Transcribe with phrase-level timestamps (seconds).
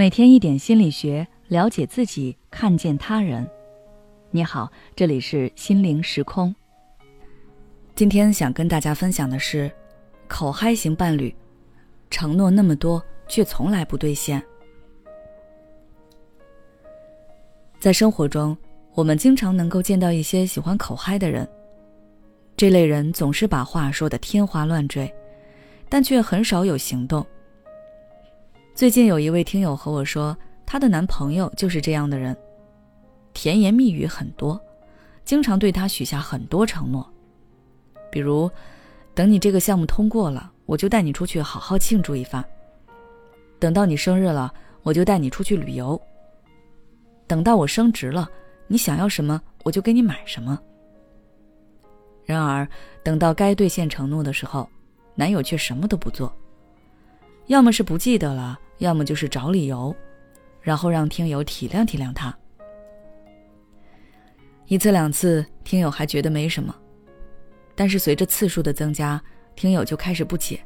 [0.00, 3.46] 每天一点心理学，了解自己，看见他人。
[4.30, 6.56] 你好，这里是心灵时空。
[7.94, 9.70] 今天想跟大家分享的是，
[10.26, 11.36] 口嗨型伴侣，
[12.08, 14.42] 承诺那么多却从来不兑现。
[17.78, 18.56] 在生活中，
[18.94, 21.46] 我们经常能够见到一些喜欢口嗨的人，
[22.56, 25.14] 这类人总是把话说的天花乱坠，
[25.90, 27.22] 但却很少有行动。
[28.80, 30.34] 最近有一位听友和我说，
[30.64, 32.34] 她的男朋友就是这样的人，
[33.34, 34.58] 甜言蜜语很多，
[35.22, 37.06] 经常对她许下很多承诺，
[38.10, 38.50] 比如，
[39.14, 42.42] 等你这个项目通过了，我就带你出去好好庆祝一番；
[43.58, 44.50] 等到你生日了，
[44.82, 46.00] 我就带你出去旅游；
[47.26, 48.26] 等到我升职了，
[48.66, 50.58] 你想要什么我就给你买什么。
[52.24, 52.66] 然而，
[53.02, 54.66] 等到该兑现承诺的时候，
[55.14, 56.34] 男友却什么都不做，
[57.48, 58.58] 要么是不记得了。
[58.80, 59.94] 要么就是找理由，
[60.60, 62.36] 然后让听友体谅体谅他。
[64.66, 66.74] 一次两次，听友还觉得没什么，
[67.74, 69.22] 但是随着次数的增加，
[69.54, 70.60] 听友就开始不解：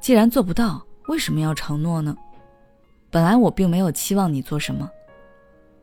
[0.00, 2.16] 既然做不到，为什么要承诺呢？
[3.10, 4.90] 本来我并没有期望你做什么，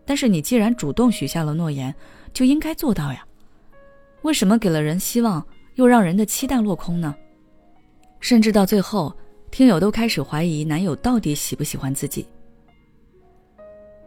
[0.06, 1.94] 但是你既然主动许下了诺言，
[2.34, 3.24] 就应该做到呀。
[4.24, 5.46] 为什么给了人希望，
[5.76, 7.16] 又让人的期待落空呢？
[8.20, 9.16] 甚至到最后。
[9.54, 12.26] 听友都开始怀疑男友到底喜不喜欢自己。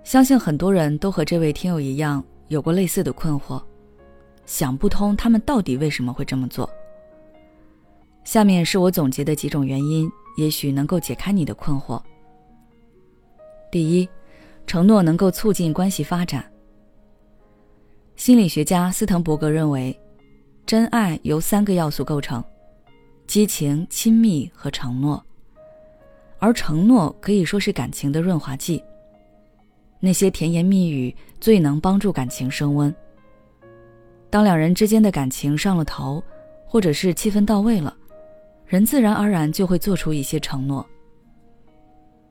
[0.03, 3.63] 相信很多人都和这位听友一样有过类似的困惑，
[4.45, 6.69] 想不通他们到底为什么会这么做。
[8.25, 12.03] 下面是我总结的几种原因，也许能够解开你的困惑。
[13.71, 14.09] 第一，
[14.67, 16.45] 承诺能够促进关系发展。
[18.17, 19.97] 心理学家斯滕伯格认为，
[20.67, 22.43] 真爱由三个要素构成：
[23.29, 25.25] 激情、亲密和承诺。
[26.39, 28.83] 而承诺可以说是感情的润滑剂。
[29.99, 32.95] 那些甜言蜜语最能帮助感情升温。
[34.29, 36.23] 当两人之间的感情上了头，
[36.67, 37.97] 或者是气氛到位了，
[38.67, 40.87] 人自然而然就会做出一些承诺。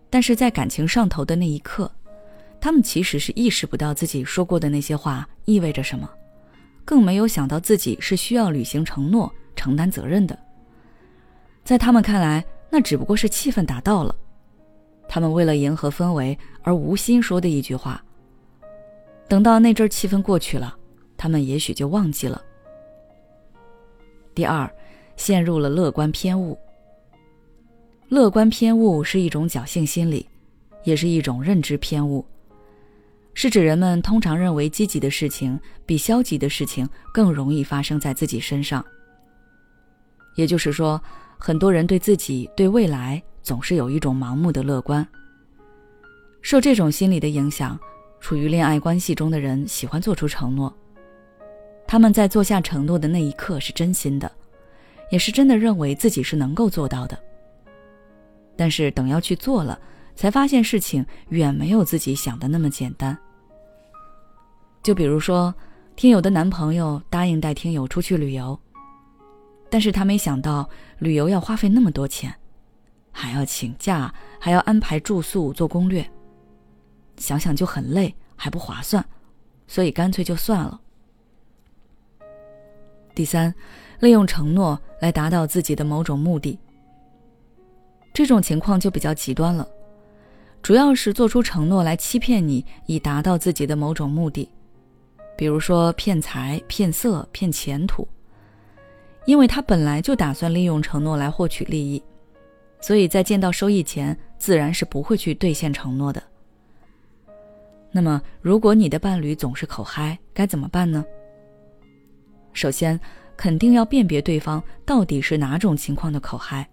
[0.09, 1.91] 但是在感情上头的那一刻，
[2.61, 6.07] 他们其实是意识不到自己说过的那些话意味着什么，
[6.85, 10.37] 更没有想到自己是需要履行承诺、承担责任的。
[11.63, 12.45] 在他们看来。
[12.69, 14.13] 那只不过是气氛达到了，
[15.07, 18.03] 他们为了迎合氛围而无心说的一句话。
[19.29, 20.75] 等到那阵气氛过去了，
[21.15, 22.41] 他们也许就忘记了。
[24.33, 24.69] 第二，
[25.15, 26.57] 陷入了乐观偏误。
[28.09, 30.27] 乐观偏误是一种侥幸心理，
[30.83, 32.25] 也是一种认知偏误，
[33.33, 38.83] 是指人们通常认为积极的事情比消极的事情更容易发生在自己身上。
[40.35, 41.01] 也就是说。
[41.45, 45.07] 很多人对自己、对未来总是有一种盲目的乐观。
[46.41, 47.79] 受这种心理的影响，
[48.19, 50.75] 处于恋爱关系中的人喜欢做出承诺。
[51.85, 54.31] 他们在做下承诺的那一刻是真心的，
[55.11, 57.15] 也是真的认为自己是能够做到的。
[58.55, 59.79] 但是等要去做了，
[60.15, 63.15] 才发现事情远没有自己想的那么简单。
[64.81, 65.53] 就比如说，
[65.95, 68.59] 听友的男朋友答应带听友出去旅游。
[69.69, 72.33] 但是他没想到旅游要花费那么多钱，
[73.11, 76.09] 还要请假，还要安排住宿、做攻略，
[77.17, 79.03] 想想就很累，还不划算，
[79.67, 80.79] 所以干脆就算了。
[83.13, 83.53] 第三，
[83.99, 86.57] 利用承诺来达到自己的某种目的，
[88.13, 89.67] 这种情况就比较极端了，
[90.61, 94.49] 主要是做出承诺来欺骗你，以达到自己的某种目的，
[95.37, 98.07] 比如说骗财、骗色、骗前途。
[99.25, 102.01] 因为他本来就打算利用承诺来获取利益，
[102.79, 106.21] 所以在见到收益前，自然是不会去兑现承诺的。
[107.91, 111.03] 那么，如果你的伴侣总是口嗨，该怎么办呢？
[112.53, 112.99] 首先，
[113.35, 116.69] 肯定要辨别对方到底是哪种情况的口嗨，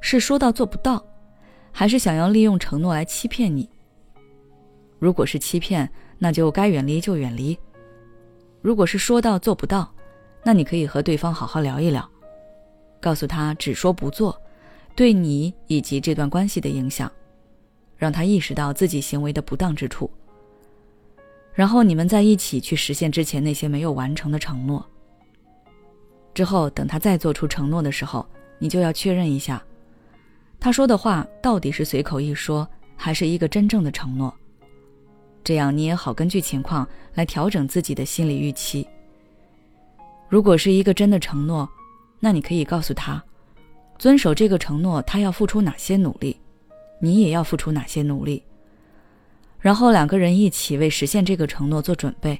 [0.00, 1.04] 是说到做不到，
[1.72, 3.68] 还是想要利用承诺来欺骗你？
[4.98, 7.58] 如果是欺骗，那就该远离就远离；
[8.62, 9.92] 如果是说到做不到，
[10.44, 12.08] 那你可以和对方好好聊一聊，
[13.00, 14.38] 告诉他只说不做，
[14.94, 17.10] 对你以及这段关系的影响，
[17.96, 20.10] 让他意识到自己行为的不当之处。
[21.54, 24.84] 然后你们在一起去实现之前那些没有完成的承诺。
[26.34, 28.26] 之后等他再做出承诺的时候，
[28.58, 29.64] 你就要确认一下，
[30.60, 34.34] 他说的话到底是随口一说，还是一个真正的承诺。
[35.44, 38.86] 这样你也好根据情况来调整自己的心理预期。
[40.28, 41.68] 如果是一个真的承诺，
[42.18, 43.22] 那你可以告诉他，
[43.98, 46.40] 遵守这个承诺他要付出哪些努力，
[47.00, 48.42] 你也要付出哪些努力，
[49.60, 52.38] 然后两个人一起为实现这个承诺做准备。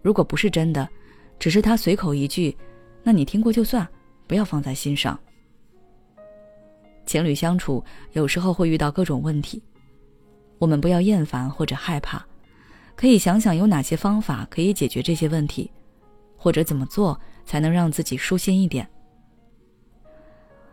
[0.00, 0.88] 如果不是真的，
[1.38, 2.56] 只是他随口一句，
[3.02, 3.86] 那你听过就算，
[4.26, 5.18] 不要放在心上。
[7.04, 9.62] 情侣相处有时候会遇到各种问题，
[10.58, 12.24] 我们不要厌烦或者害怕，
[12.96, 15.70] 可以想想有哪些方法可以解决这些问题，
[16.42, 18.84] 或者怎么做才能让自己舒心一点。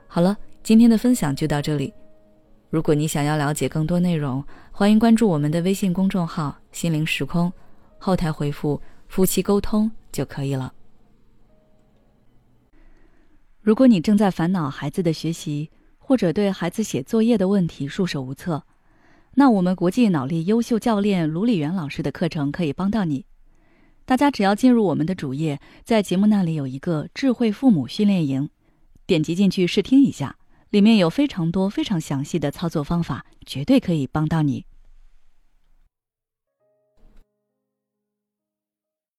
[0.07, 1.93] 好了，今天的分享就到这里。
[2.71, 7.53] 如果你想要了解更多内容，欢迎关注我们的微信公众号“心灵时空”，
[7.99, 10.73] 后台回复“夫妻沟通”就可以了。
[13.61, 15.69] 如果你正在烦恼孩子的学习，
[15.99, 18.63] 或者对孩子写作业的问题束手无策，
[19.35, 23.27] 那我们国际脑力优秀教练卢礼元老师的课程可以帮到你。
[24.09, 28.49] 大家只要进入我们的主页，在节目那里有一个智慧父母训练营，
[29.05, 30.35] 点击进去试听一下，
[30.71, 34.65] 里面有非常多非常详细的操作方法，绝对可以帮到你。